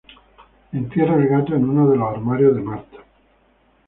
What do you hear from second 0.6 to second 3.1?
Entierra al gato en uno de los armarios de Martha.